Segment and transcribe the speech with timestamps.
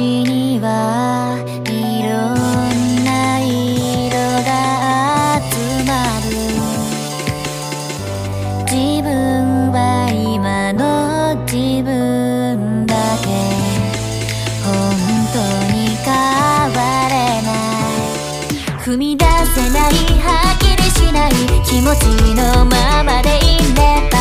[0.00, 1.36] には
[1.66, 4.14] いろんな色
[4.44, 5.90] が集ま
[6.30, 6.32] る
[8.70, 9.76] 自分は
[10.12, 13.26] 今の自分だけ
[14.62, 14.70] 本
[15.32, 15.36] 当
[15.72, 16.78] に変わ
[17.08, 17.12] れ
[17.42, 21.32] ない踏み出せないはっきりしない
[21.64, 22.04] 気持ち
[22.36, 24.16] のままでいれば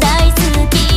[0.00, 0.36] 大好
[0.70, 0.87] き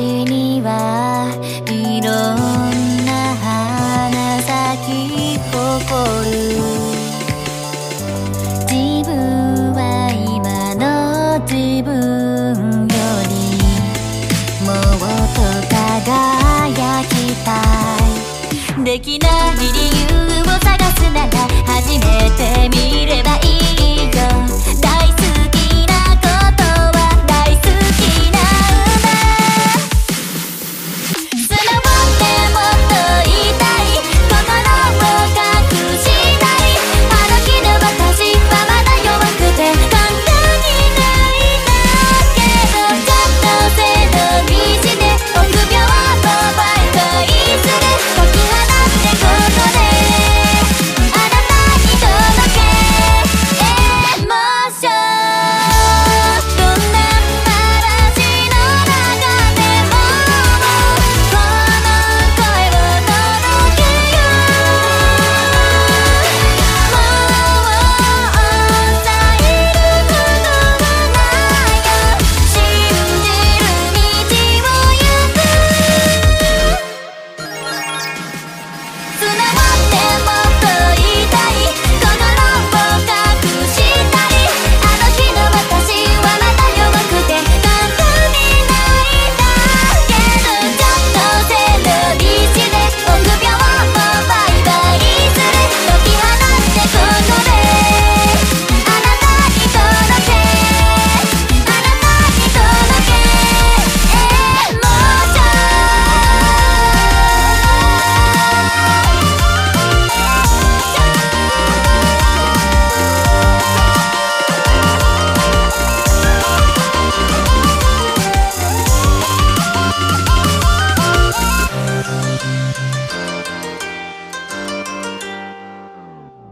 [0.00, 1.28] には
[1.66, 2.36] いろん
[3.04, 4.50] な花咲
[4.86, 4.90] き
[5.38, 5.52] 誇
[6.30, 6.36] る
[8.66, 8.72] 自
[9.04, 9.80] 分は
[10.16, 10.82] 今の
[11.44, 11.90] 自分
[12.88, 12.96] よ
[13.28, 13.32] り
[14.64, 17.12] もっと輝き
[17.44, 17.48] た
[18.80, 19.41] いできない。